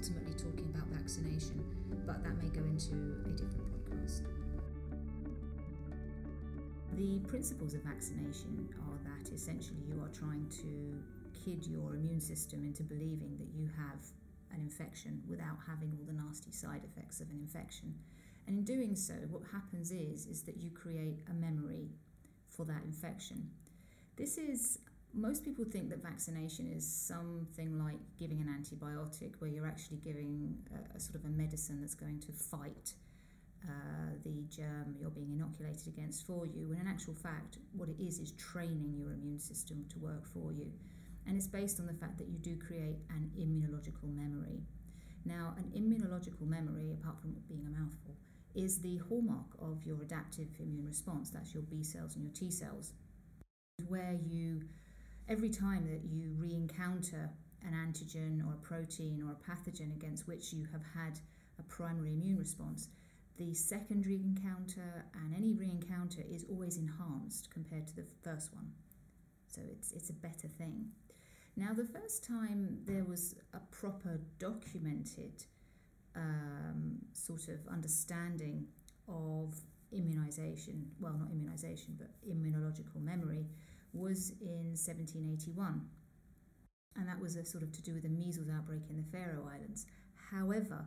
[0.00, 1.62] ultimately talking about vaccination,
[2.06, 4.22] but that may go into a different podcast.
[6.96, 10.98] The principles of vaccination are that essentially you are trying to
[11.44, 14.00] kid your immune system into believing that you have
[14.54, 17.94] an infection without having all the nasty side effects of an infection.
[18.46, 21.90] And in doing so, what happens is is that you create a memory
[22.48, 23.50] for that infection.
[24.16, 24.78] This is
[25.12, 30.56] most people think that vaccination is something like giving an antibiotic, where you're actually giving
[30.72, 32.94] a, a sort of a medicine that's going to fight
[33.68, 36.68] uh, the germ you're being inoculated against for you.
[36.68, 40.52] When in actual fact, what it is is training your immune system to work for
[40.52, 40.72] you.
[41.26, 44.62] And it's based on the fact that you do create an immunological memory.
[45.26, 48.16] Now, an immunological memory, apart from being a mouthful,
[48.54, 51.30] is the hallmark of your adaptive immune response.
[51.30, 52.94] That's your B cells and your T cells,
[53.86, 54.62] where you
[55.30, 57.30] every time that you re encounter
[57.64, 61.18] an antigen or a protein or a pathogen against which you have had
[61.58, 62.88] a primary immune response,
[63.36, 68.72] the secondary encounter and any re encounter is always enhanced compared to the first one.
[69.48, 70.86] So it's, it's a better thing.
[71.56, 75.44] Now, the first time there was a proper documented
[76.16, 78.66] um, sort of understanding
[79.08, 79.54] of
[79.92, 83.46] immunization, well, not immunization, but immunological memory,
[83.92, 85.86] was in 1781.
[86.96, 89.48] And that was a sort of to do with the measles outbreak in the Faroe
[89.52, 89.86] Islands.
[90.30, 90.86] However,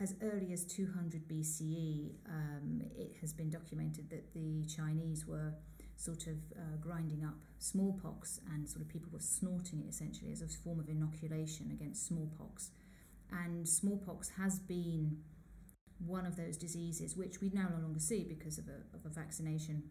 [0.00, 5.54] as early as 200 BCE, um, it has been documented that the Chinese were
[5.96, 10.42] sort of uh, grinding up smallpox and sort of people were snorting it essentially as
[10.42, 12.70] a form of inoculation against smallpox.
[13.32, 15.18] And smallpox has been
[15.98, 19.08] one of those diseases which we now no longer see because of a, of a
[19.08, 19.82] vaccination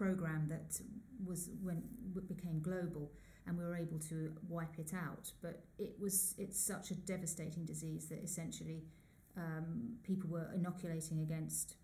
[0.00, 0.80] program that
[1.24, 1.82] was when
[2.26, 3.12] became global
[3.46, 5.30] and we were able to wipe it out.
[5.42, 8.84] But it was it's such a devastating disease that essentially
[9.36, 11.76] um, people were inoculating against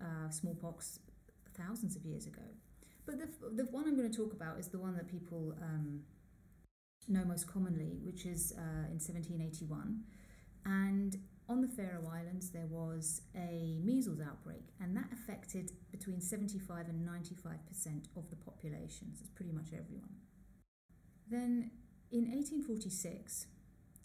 [0.00, 1.00] uh, smallpox
[1.56, 2.46] thousands of years ago.
[3.06, 3.28] But the,
[3.62, 6.00] the one I'm going to talk about is the one that people um,
[7.08, 10.00] know most commonly, which is uh, in 1781.
[10.66, 11.16] And
[11.48, 17.08] on the Faroe Islands, there was a measles outbreak, and that affected between 75 and
[17.08, 19.08] 95% of the population.
[19.14, 20.10] So it's pretty much everyone.
[21.30, 21.70] Then
[22.10, 23.46] in 1846,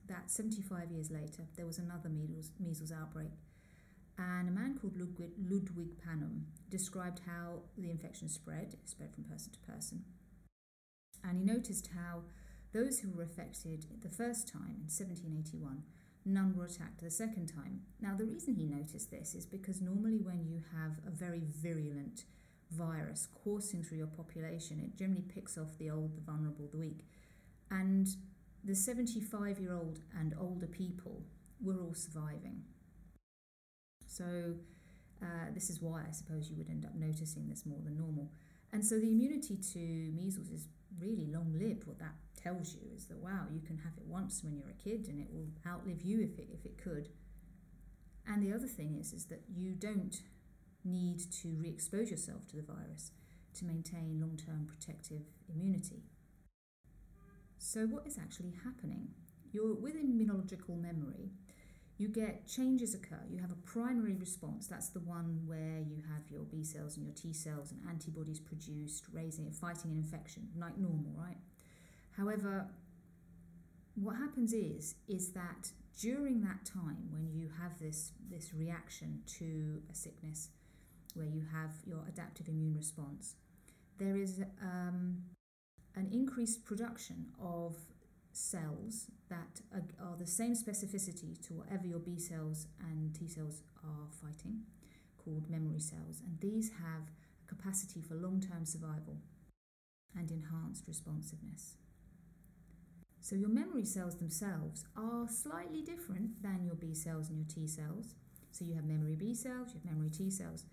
[0.07, 3.31] that 75 years later, there was another measles, measles outbreak.
[4.17, 9.23] And a man called Ludwig, Ludwig Panum described how the infection spread, it spread from
[9.23, 10.03] person to person.
[11.23, 12.23] And he noticed how
[12.73, 15.83] those who were affected the first time in 1781
[16.25, 17.81] none were attacked the second time.
[18.01, 22.25] Now, the reason he noticed this is because normally when you have a very virulent
[22.71, 27.05] virus coursing through your population, it generally picks off the old, the vulnerable, the weak.
[27.69, 28.07] And
[28.63, 31.23] the 75 year old and older people
[31.61, 32.63] were all surviving.
[34.07, 34.55] So,
[35.21, 38.31] uh, this is why I suppose you would end up noticing this more than normal.
[38.71, 40.67] And so, the immunity to measles is
[40.99, 41.85] really long lived.
[41.85, 44.83] What that tells you is that wow, you can have it once when you're a
[44.83, 47.09] kid and it will outlive you if it if it could.
[48.27, 50.21] And the other thing is is that you don't
[50.83, 53.11] need to re-expose yourself to the virus
[53.55, 56.03] to maintain long-term protective immunity.
[57.57, 59.09] So what is actually happening?
[59.51, 61.31] You're with immunological memory,
[61.97, 63.21] you get changes occur.
[63.29, 64.67] You have a primary response.
[64.67, 68.39] That's the one where you have your B cells and your T cells and antibodies
[68.39, 71.37] produced, raising and fighting an infection, like normal, right?
[72.17, 72.67] However,
[73.95, 79.81] what happens is is that during that time when you have this this reaction to
[79.91, 80.49] a sickness,
[81.13, 83.35] where you have your adaptive immune response,
[83.97, 85.17] there is um,
[85.95, 87.75] an increased production of
[88.31, 93.61] cells that are, are, the same specificity to whatever your B cells and T cells
[93.83, 94.61] are fighting,
[95.23, 97.11] called memory cells, and these have
[97.43, 99.17] a capacity for long term survival
[100.17, 101.75] and enhanced responsiveness.
[103.23, 107.67] So your memory cells themselves are slightly different than your B cells and your T
[107.67, 108.15] cells.
[108.51, 110.65] So you have memory B cells, you have memory T cells.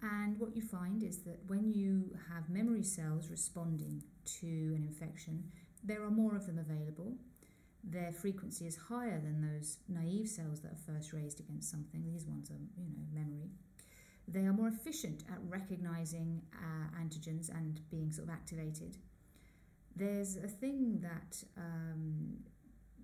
[0.00, 4.02] And what you find is that when you have memory cells responding
[4.40, 5.44] to an infection,
[5.84, 7.16] there are more of them available.
[7.84, 12.02] Their frequency is higher than those naive cells that are first raised against something.
[12.02, 13.50] These ones are, you know, memory.
[14.26, 18.96] They are more efficient at recognizing uh, antigens and being sort of activated.
[19.96, 22.38] There's a thing that um,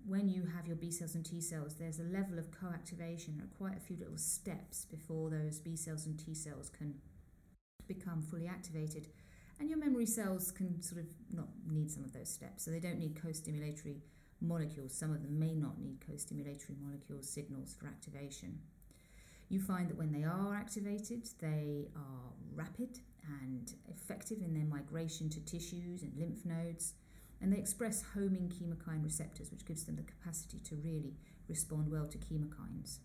[0.05, 3.47] when you have your B cells and T cells, there's a level of co-activation, or
[3.57, 6.95] quite a few little steps before those B cells and T cells can
[7.87, 9.07] become fully activated.
[9.59, 12.79] And your memory cells can sort of not need some of those steps, so they
[12.79, 13.97] don't need co-stimulatory
[14.41, 14.93] molecules.
[14.93, 18.59] Some of them may not need co stimulatory molecules signals for activation.
[19.49, 22.99] You find that when they are activated, they are rapid
[23.43, 26.93] and effective in their migration to tissues and lymph nodes,
[27.41, 31.15] and they express homing chemokine receptors, which gives them the capacity to really
[31.47, 32.99] respond well to chemokines.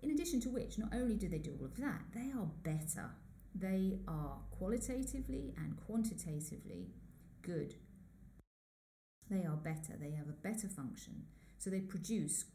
[0.00, 3.10] In addition to which, not only do they do all of that, they are better.
[3.54, 6.90] They are qualitatively and quantitatively
[7.42, 7.74] good.
[9.30, 11.24] They are better, they have a better function,
[11.58, 12.46] so they produce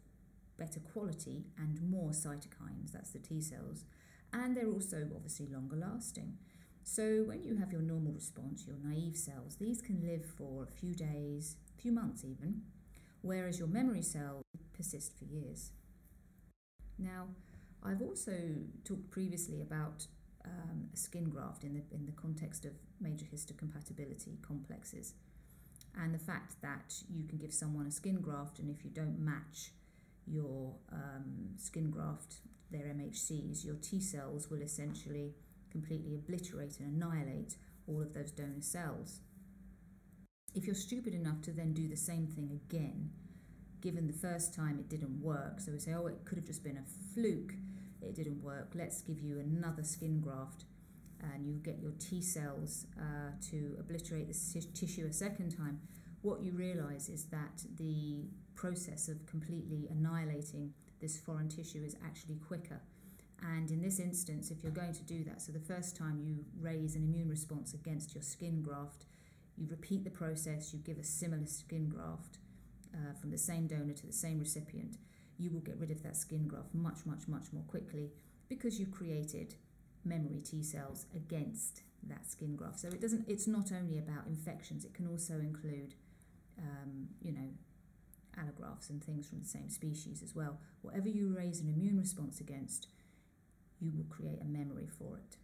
[0.58, 3.84] better quality and more cytokines, that's the T cells,
[4.32, 6.38] and they're also obviously longer lasting.
[6.84, 10.68] So when you have your normal response, your naive cells, these can live for a
[10.68, 12.62] few days, a few months even,
[13.22, 14.44] whereas your memory cells
[14.74, 15.72] persist for years.
[17.00, 17.28] Now,
[17.82, 18.38] I've also
[18.84, 20.06] talked previously about
[20.46, 25.14] um, a skin graft in the in the context of major histocompatibility complexes,
[25.98, 29.20] and the fact that you can give someone a skin graft, and if you don't
[29.20, 29.72] match
[30.26, 32.36] your um, skin graft,
[32.72, 35.34] their MHCs, your T cells will essentially
[35.74, 39.20] completely obliterate and annihilate all of those donor cells.
[40.56, 43.10] If you're stupid enough to then do the same thing again,
[43.82, 46.64] given the first time it didn't work, so we say, oh, it could have just
[46.64, 47.54] been a fluke,
[48.02, 50.64] it didn't work, let's give you another skin graft
[51.34, 55.80] and you get your T cells uh, to obliterate the tissue a second time,
[56.22, 62.36] what you realize is that the process of completely annihilating this foreign tissue is actually
[62.36, 62.82] quicker.
[63.44, 66.46] And in this instance, if you're going to do that, so the first time you
[66.60, 69.06] raise an immune response against your skin graft,
[69.58, 72.38] you repeat the process, you give a similar skin graft
[72.94, 74.98] uh, from the same donor to the same recipient,
[75.38, 78.12] you will get rid of that skin graft much, much, much more quickly
[78.48, 79.56] because you've created
[80.06, 82.80] memory T cells against that skin graft.
[82.80, 83.28] So it doesn't.
[83.28, 85.96] It's not only about infections; it can also include,
[86.60, 87.50] um, you know,
[88.38, 90.60] allografts and things from the same species as well.
[90.82, 92.88] Whatever you raise an immune response against,
[93.84, 95.38] you will create a memory for it.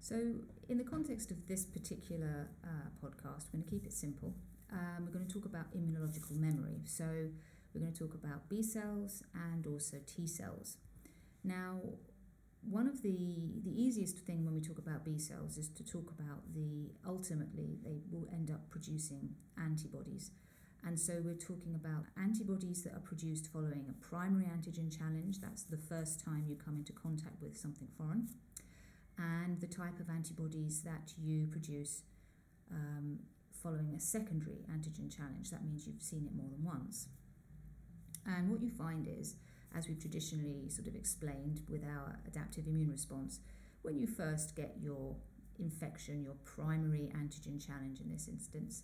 [0.00, 0.16] So,
[0.68, 4.34] in the context of this particular uh, podcast, we're going to keep it simple.
[4.72, 6.80] Um, we're going to talk about immunological memory.
[6.86, 7.04] So,
[7.72, 10.76] we're going to talk about B cells and also T cells.
[11.44, 11.78] Now,
[12.68, 16.12] one of the the easiest thing when we talk about B cells is to talk
[16.18, 20.30] about the ultimately they will end up producing antibodies.
[20.84, 25.40] And so we're talking about antibodies that are produced following a primary antigen challenge.
[25.40, 28.28] That's the first time you come into contact with something foreign.
[29.16, 32.02] And the type of antibodies that you produce
[32.70, 33.20] um,
[33.62, 35.50] following a secondary antigen challenge.
[35.50, 37.08] That means you've seen it more than once.
[38.26, 39.36] And what you find is,
[39.76, 43.40] as we've traditionally sort of explained with our adaptive immune response,
[43.82, 45.16] when you first get your
[45.58, 48.82] infection, your primary antigen challenge in this instance,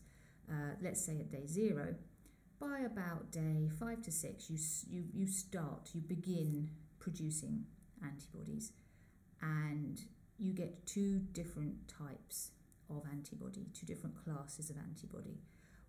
[0.50, 1.94] uh, let's say at day zero,
[2.60, 4.58] by about day five to six, you,
[4.90, 7.64] you, you start, you begin producing
[8.02, 8.72] antibodies,
[9.40, 10.00] and
[10.38, 12.50] you get two different types
[12.90, 15.38] of antibody, two different classes of antibody.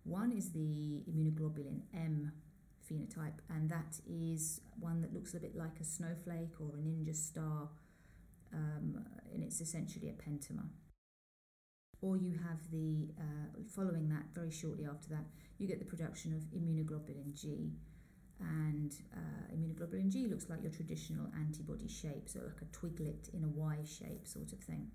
[0.04, 2.32] One is the immunoglobulin M
[2.90, 7.14] phenotype, and that is one that looks a bit like a snowflake or a ninja
[7.14, 7.68] star,
[8.52, 10.68] um, and it's essentially a pentamer
[12.02, 15.24] or you have the uh, following that very shortly after that
[15.58, 17.70] you get the production of immunoglobulin G.
[18.40, 23.44] And uh, immunoglobulin G looks like your traditional antibody shape so like a twiglet in
[23.44, 24.88] a Y shape sort of thing.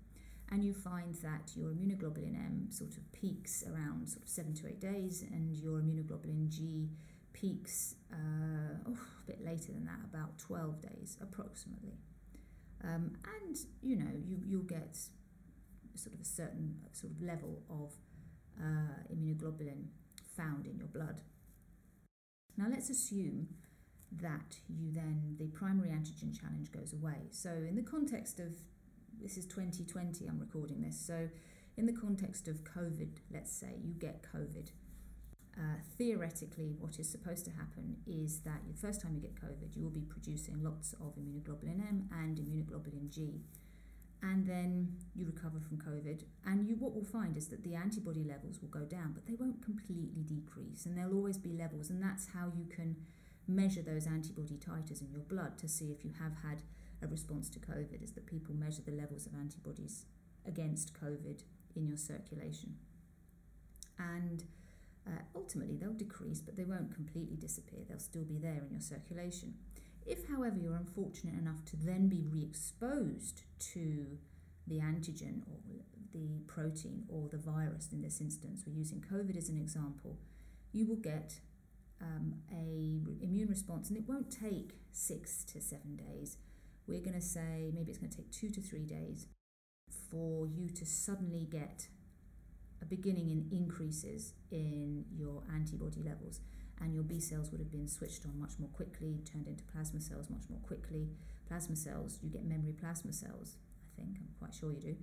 [0.50, 4.66] And you find that your immunoglobulin M sort of peaks around sort of seven to
[4.66, 6.90] eight days and your immunoglobulin G
[7.32, 11.98] peaks uh, oh, a bit later than that about 12 days approximately.
[12.82, 14.98] Um, and you know you, you'll get
[15.96, 17.92] sort of a certain sort of level of
[18.60, 19.86] uh, immunoglobulin
[20.36, 21.22] found in your blood.
[22.56, 23.48] Now let's assume
[24.12, 27.28] that you then the primary antigen challenge goes away.
[27.30, 28.56] So in the context of
[29.20, 30.98] this is 2020 I'm recording this.
[30.98, 31.28] So
[31.76, 34.70] in the context of COVID, let's say you get COVID.
[35.58, 39.74] Uh, theoretically, what is supposed to happen is that the first time you get COVID,
[39.74, 43.40] you will be producing lots of immunoglobulin M and immunoglobulin G
[44.32, 46.22] and then you recover from COVID.
[46.44, 49.34] And you, what we'll find is that the antibody levels will go down, but they
[49.34, 51.90] won't completely decrease, and there'll always be levels.
[51.90, 52.96] And that's how you can
[53.46, 56.62] measure those antibody titers in your blood to see if you have had
[57.02, 58.02] a response to COVID.
[58.02, 60.06] Is that people measure the levels of antibodies
[60.44, 61.42] against COVID
[61.76, 62.76] in your circulation,
[63.98, 64.44] and
[65.06, 67.80] uh, ultimately they'll decrease, but they won't completely disappear.
[67.88, 69.54] They'll still be there in your circulation.
[70.06, 74.18] If, however, you're unfortunate enough to then be re exposed to
[74.66, 75.58] the antigen or
[76.12, 80.18] the protein or the virus in this instance, we're using COVID as an example,
[80.72, 81.40] you will get
[82.00, 86.36] um, a immune response, and it won't take six to seven days.
[86.86, 89.26] We're going to say maybe it's going to take two to three days
[90.10, 91.88] for you to suddenly get
[92.80, 96.40] a beginning in increases in your antibody levels
[96.80, 100.00] and your B cells would have been switched on much more quickly, turned into plasma
[100.00, 101.08] cells much more quickly.
[101.48, 103.56] Plasma cells, you get memory plasma cells,
[103.96, 104.96] I think, I'm quite sure you do,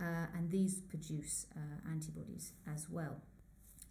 [0.00, 3.16] uh, and these produce uh, antibodies as well.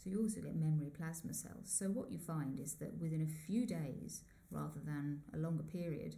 [0.04, 1.66] So you also get memory plasma cells.
[1.66, 6.16] So what you find is that within a few days, rather than a longer period,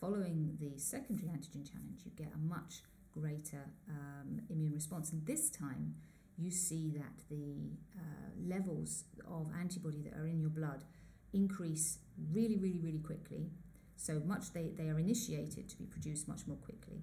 [0.00, 2.82] following the secondary antigen challenge, you get a much
[3.12, 5.12] greater um, immune response.
[5.12, 5.94] And this time,
[6.38, 10.84] you see that the uh, levels of antibody that are in your blood
[11.32, 11.98] increase
[12.32, 13.50] really, really, really quickly.
[13.96, 17.02] So much they, they are initiated to be produced much more quickly.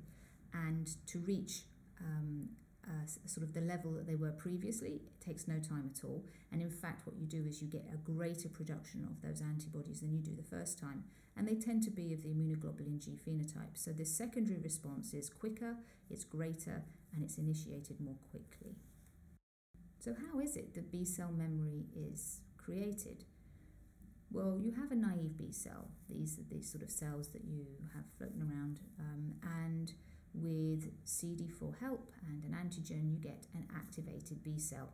[0.53, 1.63] And to reach
[1.99, 2.49] um,
[2.87, 6.23] uh, sort of the level that they were previously, it takes no time at all.
[6.51, 10.01] And in fact, what you do is you get a greater production of those antibodies
[10.01, 11.03] than you do the first time.
[11.35, 13.75] And they tend to be of the immunoglobulin G phenotype.
[13.75, 15.77] So the secondary response is quicker,
[16.09, 18.75] it's greater, and it's initiated more quickly.
[20.03, 23.23] So, how is it that B cell memory is created?
[24.33, 25.87] Well, you have a naive B cell.
[26.09, 29.93] These are these sort of cells that you have floating around, um, and
[30.33, 34.89] with CD4 help and an antigen, you get an activated B cell.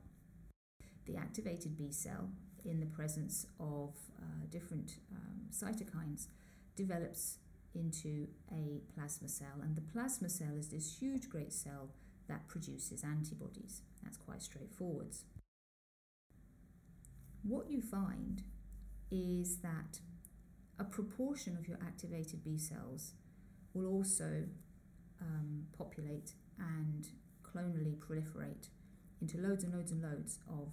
[1.08, 2.30] The activated B cell,
[2.64, 6.28] in the presence of uh, different um, cytokines,
[6.76, 7.40] develops
[7.74, 11.90] into a plasma cell, and the plasma cell is this huge, great cell
[12.28, 13.82] that produces antibodies.
[14.04, 15.16] That's quite straightforward.
[17.44, 18.44] What you find
[19.12, 20.00] is that
[20.78, 23.14] a proportion of your activated B cells
[23.74, 24.44] will also
[25.22, 27.08] um, populate and
[27.44, 28.70] clonally proliferate
[29.22, 30.70] into loads and loads and loads of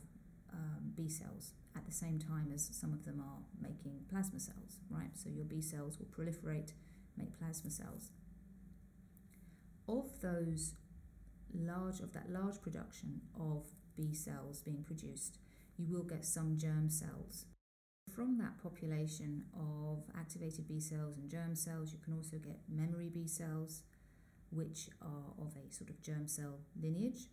[0.52, 4.80] um, B cells at the same time as some of them are making plasma cells,
[4.90, 5.10] right?
[5.14, 6.72] So your B cells will proliferate,
[7.16, 8.10] make plasma cells.
[9.88, 10.74] Of those
[11.54, 13.64] large of that large production of
[13.96, 15.38] B cells being produced,
[15.78, 17.46] you will get some germ cells.
[18.14, 23.10] From that population of activated B cells and germ cells, you can also get memory
[23.12, 23.82] B cells,
[24.50, 27.28] which are of a sort of germ cell lineage.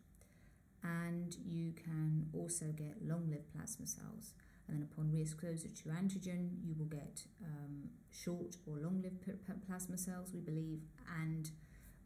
[0.84, 4.34] And you can also get long lived plasma cells.
[4.68, 9.24] And then, upon re exposure to antigen, you will get um, short or long lived
[9.68, 10.82] plasma cells, we believe,
[11.22, 11.52] and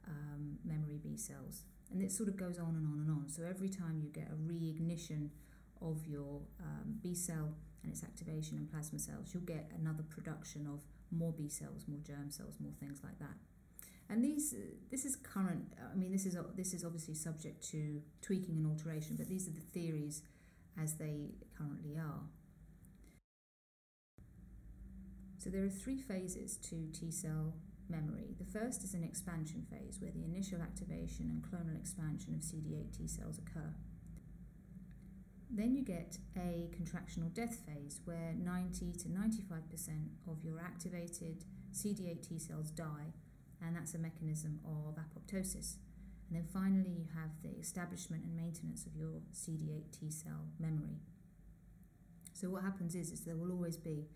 [0.07, 1.63] um, memory B cells.
[1.91, 3.29] And it sort of goes on and on and on.
[3.29, 5.29] So every time you get a reignition
[5.81, 7.53] of your um, B cell
[7.83, 11.99] and its activation in plasma cells, you'll get another production of more B cells, more
[12.03, 13.35] germ cells, more things like that.
[14.09, 14.53] And these,
[14.89, 15.73] this is current.
[15.91, 19.51] I mean, this is this is obviously subject to tweaking and alteration, but these are
[19.51, 20.23] the theories
[20.81, 22.21] as they currently are.
[25.37, 27.53] So there are three phases to T cell
[27.89, 28.35] memory.
[28.37, 32.97] The first is an expansion phase where the initial activation and clonal expansion of CD8
[32.97, 33.73] T cells occur.
[35.49, 39.61] Then you get a contractional death phase where 90 to 95%
[40.27, 43.13] of your activated CD8 T cells die,
[43.61, 45.75] and that's a mechanism of apoptosis.
[46.29, 50.99] And then finally, you have the establishment and maintenance of your CD8 T cell memory.
[52.33, 54.09] So, what happens is, is there will always be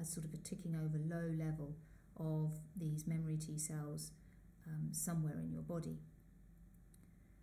[0.00, 1.76] a sort of a ticking over low level
[2.18, 4.12] of these memory T cells
[4.66, 5.98] um, somewhere in your body.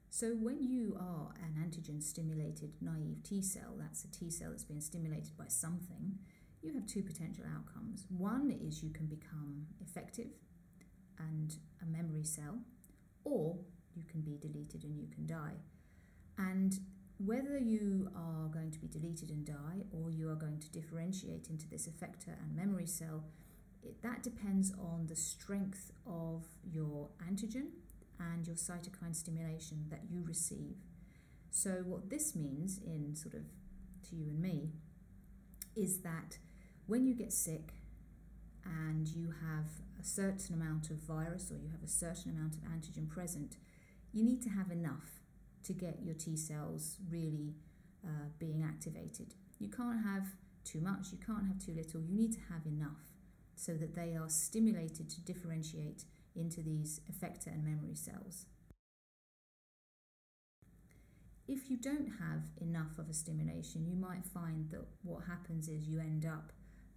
[0.09, 4.65] So, when you are an antigen stimulated naive T cell, that's a T cell that's
[4.65, 6.19] been stimulated by something,
[6.61, 8.05] you have two potential outcomes.
[8.09, 10.27] One is you can become effective
[11.17, 12.59] and a memory cell,
[13.23, 13.57] or
[13.95, 15.55] you can be deleted and you can die.
[16.37, 16.79] And
[17.17, 21.47] whether you are going to be deleted and die, or you are going to differentiate
[21.49, 23.23] into this effector and memory cell,
[23.83, 27.67] it, that depends on the strength of your antigen
[28.19, 30.75] and your cytokine stimulation that you receive.
[31.49, 33.41] So, what this means, in sort of
[34.09, 34.69] to you and me,
[35.75, 36.37] is that
[36.85, 37.73] when you get sick
[38.65, 39.65] and you have
[39.99, 43.57] a certain amount of virus or you have a certain amount of antigen present,
[44.13, 45.21] you need to have enough
[45.63, 47.53] to get your T cells really
[48.05, 49.35] uh, being activated.
[49.59, 50.27] You can't have
[50.63, 53.10] too much, you can't have too little, you need to have enough
[53.61, 56.03] so that they are stimulated to differentiate
[56.35, 58.47] into these effector and memory cells.
[61.47, 65.87] If you don't have enough of a stimulation, you might find that what happens is
[65.87, 66.51] you end up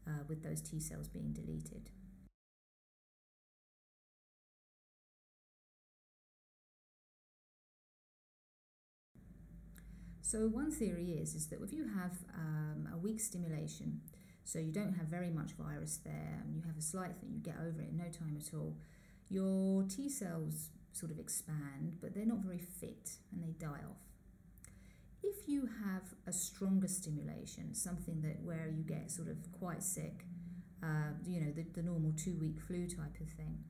[0.07, 1.91] uh, with those T cells being deleted.
[10.23, 14.01] So one theory is is that if you have um, a weak stimulation,
[14.45, 17.41] so you don't have very much virus there, and you have a slight thing, you
[17.41, 18.77] get over it in no time at all.
[19.29, 24.05] Your T cells sort of expand, but they're not very fit and they die off.
[25.23, 30.27] If you have a stronger stimulation, something that where you get sort of quite sick,
[30.83, 33.65] uh, you know, the, the normal two week flu type of thing,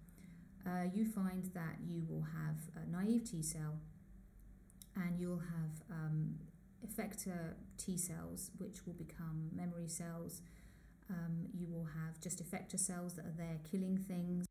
[0.67, 3.79] uh, you find that you will have a naive T cell
[4.97, 6.35] and you'll have um,
[6.87, 10.43] effector T cells, which will become memory cells.
[11.11, 14.47] Um, you will have just effector cells that are there killing things.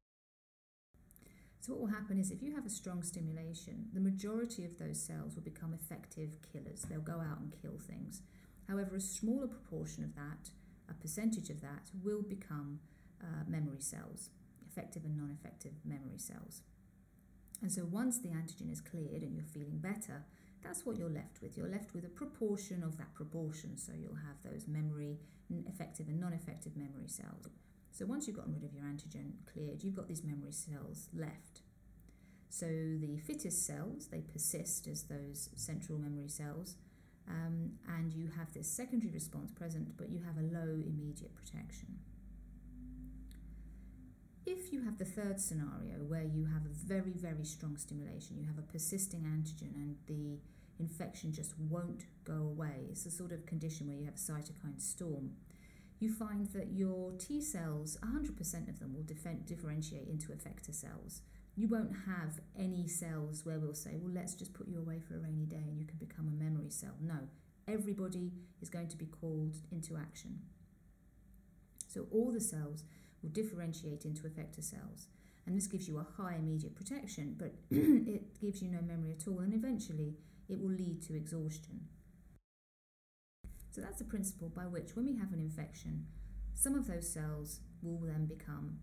[1.60, 5.01] So, what will happen is if you have a strong stimulation, the majority of those
[5.01, 6.81] cells will become effective killers.
[6.81, 8.22] They'll go out and kill things.
[8.67, 10.51] However, a smaller proportion of that,
[10.89, 12.79] a percentage of that, will become
[13.22, 14.29] uh, memory cells,
[14.69, 16.62] effective and non effective memory cells.
[17.62, 20.25] And so, once the antigen is cleared and you're feeling better,
[20.63, 21.58] that's what you're left with.
[21.58, 23.77] You're left with a proportion of that proportion.
[23.77, 25.20] So, you'll have those memory,
[25.67, 27.48] effective and non effective memory cells.
[27.93, 31.62] So once you've gotten rid of your antigen cleared, you've got these memory cells left.
[32.50, 36.75] So the fittest cells, they persist as those central memory cells,
[37.29, 42.00] um, and you have this secondary response present, but you have a low immediate protection.
[44.46, 48.46] If you have the third scenario where you have a very, very strong stimulation, you
[48.48, 50.39] have a persisting antigen and the
[50.79, 54.79] infection just won't go away, it's a sort of condition where you have a cytokine
[54.79, 55.31] storm
[56.03, 61.21] you find that your T cells, 100% of them will differentiate into effector cells.
[61.55, 65.15] You won't have any cells where we'll say, well, let's just put you away for
[65.15, 66.95] a rainy day and you can become a memory cell.
[66.99, 67.19] No,
[67.69, 70.39] everybody is going to be called into action.
[71.87, 72.83] So all the cells
[73.21, 75.07] will differentiate into effector cells.
[75.45, 79.25] And this gives you a high immediate protection, but it gives you no memory at
[79.25, 79.39] all.
[79.39, 80.15] And eventually,
[80.49, 81.88] it will lead to exhaustion.
[83.71, 86.06] So that's the principle by which, when we have an infection,
[86.53, 88.77] some of those cells will then become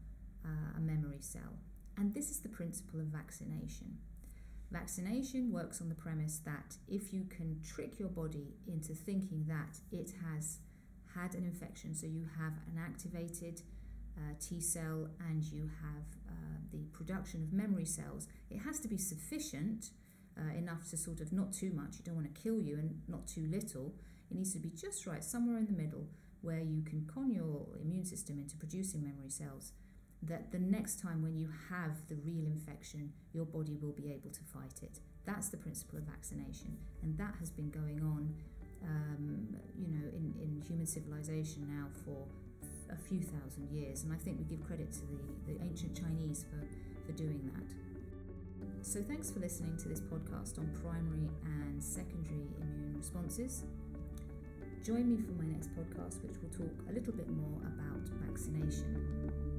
[0.44, 1.58] uh, a memory cell.
[1.96, 3.98] And this is the principle of vaccination.
[4.72, 9.78] Vaccination works on the premise that if you can trick your body into thinking that
[9.90, 10.58] it has
[11.14, 13.62] had an infection, so you have an activated
[14.16, 16.32] uh, T cell and you have uh,
[16.72, 19.90] the production of memory cells, it has to be sufficient
[20.38, 23.00] uh, enough to sort of not too much, you don't want to kill you, and
[23.08, 23.94] not too little,
[24.30, 26.06] it needs to be just right, somewhere in the middle,
[26.42, 29.72] where you can con your immune system into producing memory cells.
[30.22, 34.30] That the next time when you have the real infection, your body will be able
[34.30, 35.00] to fight it.
[35.24, 38.34] That's the principle of vaccination, and that has been going on,
[38.84, 42.26] um, you know, in, in human civilization now for
[42.92, 44.02] a few thousand years.
[44.02, 46.66] And I think we give credit to the, the ancient Chinese for,
[47.06, 47.89] for doing that.
[48.82, 53.64] So, thanks for listening to this podcast on primary and secondary immune responses.
[54.84, 59.49] Join me for my next podcast, which will talk a little bit more about vaccination.